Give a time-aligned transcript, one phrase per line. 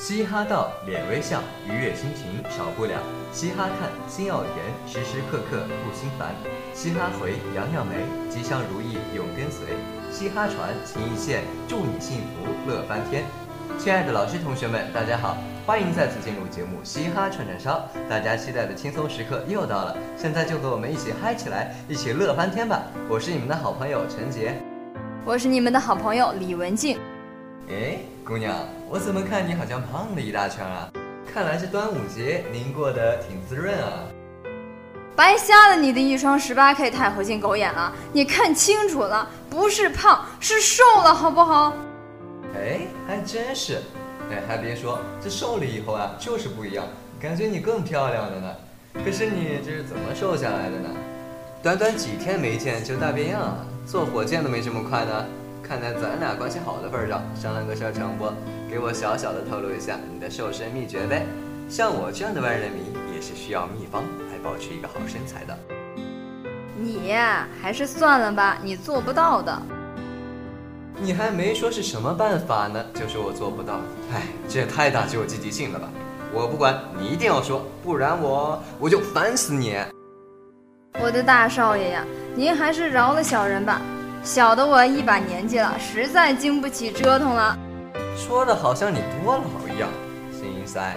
[0.00, 2.94] 嘻哈到，脸微笑，愉悦心情少不了。
[3.32, 4.56] 嘻哈看，心要甜，
[4.86, 6.34] 时时刻刻不心烦。
[6.72, 7.96] 嘻哈回，扬扬眉，
[8.30, 9.76] 吉祥如意永跟随。
[10.10, 13.24] 嘻哈传，情意线，祝你幸福乐翻天。
[13.78, 15.36] 亲爱的老师同学们，大家好，
[15.66, 22.84] 欢迎再次进入节目《嘻哈串串烧》，大家期待的轻松时刻又到了，现在就和我们一起嗨起来，一起乐翻天吧！
[23.06, 24.54] 我是你们的好朋友陈杰，
[25.26, 26.98] 我是你们的好朋友李文静。
[27.72, 30.90] 哎，姑娘，我怎么看你好像胖了一大圈啊？
[31.32, 34.08] 看来这端午节，您过得挺滋润啊。
[35.14, 37.92] 白瞎了你的一双十八 K 钛合金狗眼了！
[38.12, 41.72] 你看清楚了，不是胖，是瘦了，好不好？
[42.56, 43.80] 哎，还真是。
[44.32, 46.84] 哎，还别说，这瘦了以后啊，就是不一样，
[47.20, 48.52] 感觉你更漂亮了呢。
[49.04, 50.88] 可是你这是怎么瘦下来的呢？
[51.62, 53.58] 短短几天没见就大变样啊！
[53.86, 55.24] 坐火箭都没这么快呢。
[55.70, 58.26] 看在咱俩关系好的份上，商量个事儿成不？
[58.68, 61.24] 给我小小的透露一下你的瘦身秘诀呗。
[61.68, 62.80] 像我这样的万人迷，
[63.14, 65.56] 也是需要秘方来保持一个好身材的。
[66.76, 67.14] 你
[67.62, 69.62] 还是算了吧，你做不到的。
[71.00, 73.74] 你还没说是什么办法呢，就说我做不到。
[74.12, 75.88] 哎，这也太打击我积极性了吧！
[76.34, 79.76] 我不管，你一定要说，不然我我就烦死你！
[81.00, 83.80] 我的大少爷呀，您还是饶了小人吧。
[84.22, 87.56] 小的我一把年纪了，实在经不起折腾了。
[88.16, 89.88] 说的好像你多老一样，
[90.30, 90.94] 心塞。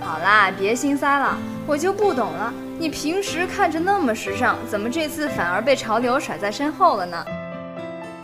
[0.00, 1.36] 好啦，别心塞了，
[1.66, 2.52] 我就不懂了。
[2.78, 7.24] 你平时看着那么时尚，怎么这次反而被潮流甩在身后了呢？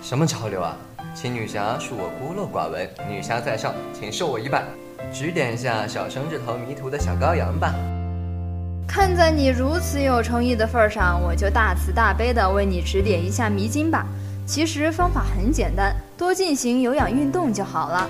[0.00, 0.74] 什么潮流啊？
[1.14, 4.64] 请女侠恕我孤陋寡闻，女侠在上，请受我一拜，
[5.12, 7.74] 指点一下小生这头迷途的小羔羊吧。
[8.86, 14.06] 看在你如此有诚意的份上，我就大慈大悲的为你指点一下迷津吧。
[14.46, 18.08] 其实方法很简单，多进行有氧运动就好了。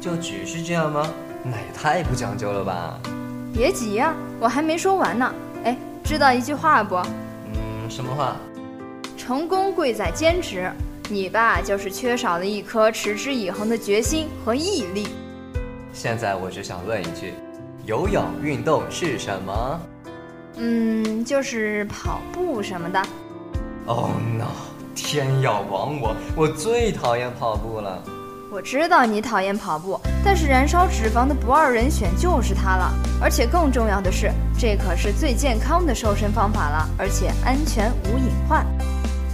[0.00, 1.06] 就只是这样吗？
[1.42, 2.98] 那也太不讲究了吧！
[3.52, 5.34] 别急呀，我还没说完呢。
[5.64, 6.96] 哎，知道一句话不？
[6.96, 8.36] 嗯，什么话？
[9.16, 10.70] 成功贵在坚持。
[11.08, 15.08] 你吧，就是缺少了一颗持之以恒的决心和毅力。
[15.92, 17.34] 现在我只想问一句。
[17.86, 19.80] 有氧运动是什么？
[20.56, 23.02] 嗯，就是跑步什么的。
[23.86, 24.46] Oh no！
[24.94, 28.02] 天要亡我，我最讨厌跑步了。
[28.52, 32.92] 我知道你讨厌跑步，但是燃烧脂肪的不二人选就是它了。
[33.22, 38.66] 而且更重要的是，这可是最健康的瘦身方法了，而且安全无隐患。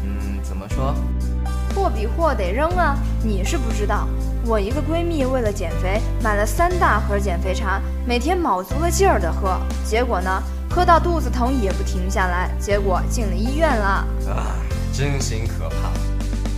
[0.04, 0.94] 嗯，怎么说？
[1.74, 2.96] 货比货得扔啊！
[3.24, 4.06] 你是不知道。
[4.48, 10.30] 我一个闺蜜为了减肥，买了三大盒减肥茶，每天卯足了劲儿的喝，结果呢，
[10.70, 14.06] 喝到肚子疼也不停下来，结果进了医院了。
[14.28, 14.54] 啊，
[14.92, 15.90] 真心可怕。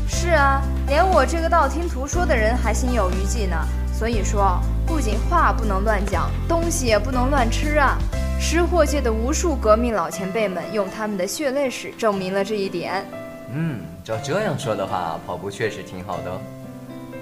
[0.06, 3.56] 是啊，连我这个道听途说的人还心有余悸呢。
[3.90, 7.96] 所以说，不仅话不能乱讲，东西也不能乱吃啊。
[8.38, 13.02] 吃货界的无数革命老前辈们，用他们的血泪史证明了这一点。
[13.50, 16.40] 嗯，照这样说的话，跑步确实挺好的。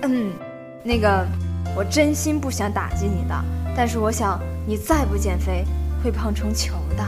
[0.02, 0.32] 嗯。
[0.86, 1.26] 那个，
[1.74, 3.34] 我真心不想打击你的，
[3.76, 5.64] 但是我想你再不减肥，
[6.00, 7.04] 会胖成球的。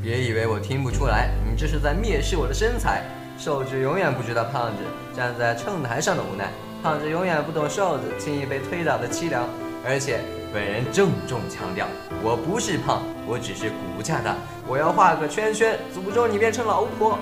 [0.00, 3.02] 别以为我听不出来，你这是在蔑视我的身材。
[3.36, 4.84] 瘦子永远不知道胖子
[5.16, 6.48] 站在秤台上的无奈，
[6.80, 9.48] 胖子永远不懂瘦子轻易被推倒的凄凉。
[9.84, 10.20] 而且
[10.54, 11.88] 本人郑重强调，
[12.22, 14.36] 我不是胖，我只是骨架大。
[14.68, 17.18] 我要画个圈圈，诅咒你变成老婆。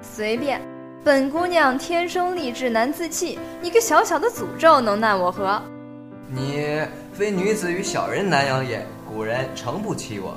[0.00, 0.71] 随便。
[1.04, 5.60] 本姑娘天生丽质难自弃，一个小小的诅咒能奈我何？
[6.28, 6.80] 你
[7.12, 10.36] 非女子与小人难养也，古人诚不欺我。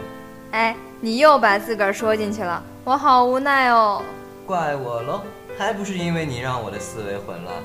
[0.54, 4.02] 哎，你又把自个儿说进去了，我好无奈哦。
[4.48, 5.22] 怪我喽，
[5.56, 7.56] 还不是因为你让我的思维混乱。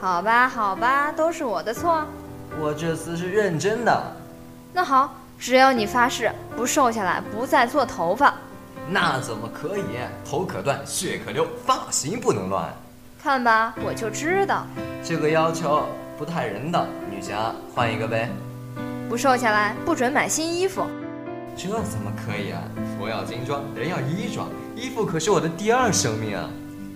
[0.00, 2.04] 好吧，好吧，都是我的错。
[2.60, 4.16] 我这次是认真的。
[4.72, 8.34] 那好，只要你发誓不瘦下来，不再做头发。
[8.92, 9.82] 那怎么可以？
[10.22, 12.70] 头可断，血可流，发型不能乱。
[13.22, 14.66] 看吧，我就知道
[15.02, 15.84] 这个要求
[16.18, 16.84] 不太人道。
[17.10, 18.28] 女侠，换一个呗。
[19.08, 20.84] 不瘦下来，不准买新衣服。
[21.56, 22.60] 这怎么可以啊？
[22.98, 24.46] 佛要金装，人要衣装，
[24.76, 26.50] 衣服可是我的第二生命啊。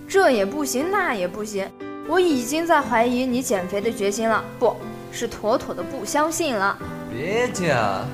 [0.06, 1.66] 这也不行，那也不行。
[2.06, 4.76] 我已经在怀疑你减肥的决心了，不
[5.12, 6.76] 是妥妥的不相信了。
[7.10, 8.04] 别讲，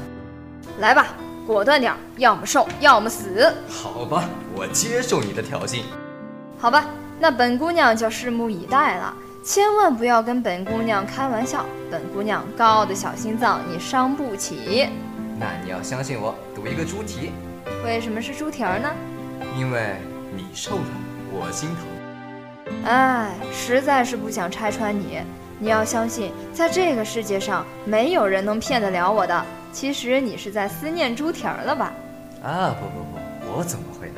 [0.79, 1.08] 来吧。
[1.47, 3.53] 果断点，要么瘦，要么死。
[3.69, 4.25] 好吧，
[4.55, 5.83] 我接受你的挑衅。
[6.59, 6.87] 好吧，
[7.19, 11.65] 那本姑娘就拭目以待了，千万不要跟本姑娘开玩笑。
[11.91, 14.89] 本姑娘高傲的小心脏你伤不起。
[15.39, 17.33] 那你要相信我，赌一个猪蹄。
[17.85, 18.89] 为什么是猪蹄儿呢？
[19.59, 19.97] 因为
[20.35, 20.85] 你瘦了，
[21.33, 22.85] 我心疼。
[22.85, 25.21] 哎，实在是不想拆穿你。
[25.62, 29.47] 你要相信，在这个世界上，没有人能骗得了我的。
[29.70, 31.93] 其实你是在思念猪蹄儿了吧？
[32.43, 34.14] 啊，不不不，我怎么会呢？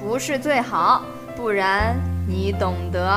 [0.00, 1.04] 不是最好，
[1.36, 1.94] 不然
[2.26, 3.08] 你懂得。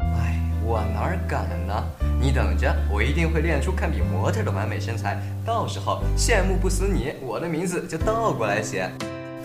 [0.00, 1.84] 哎，我哪敢呢？
[2.18, 5.20] 你等着，我一定会练出堪比模特的完美身材。
[5.44, 8.90] 到时候羡慕不死你，我的名字就倒过来写。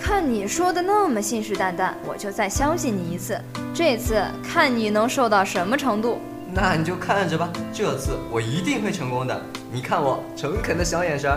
[0.01, 3.37] 看你说的那么信誓旦旦，我就再相信你一次。
[3.73, 6.21] 这次看你能瘦到什么程度。
[6.53, 9.41] 那你就看着吧，这次我一定会成功的。
[9.71, 11.31] 你看我诚恳的小眼神。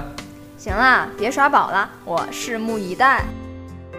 [0.58, 3.24] 行了，别耍宝了，我拭目以待。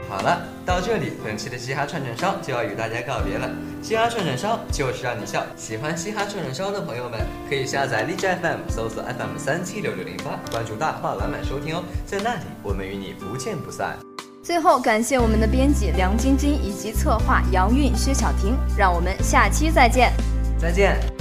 [0.09, 3.50] 好了，到这里，本期的嘻哈串串烧就要与大家告别了。
[3.81, 5.41] 嘻哈串串烧就是让你笑。
[5.56, 11.83] 喜欢嘻哈串串烧的朋友们，可以下载荔枝 FM，搜索 FM 三七六六零八，关注大话满满收听哦。
[12.06, 13.97] 在那里，我们与你不见不散。
[14.44, 20.11] 最后，感谢我们的编辑梁晶晶以及策划杨韵、薛晓婷，让我们下期再见。
[20.57, 21.14] 再见。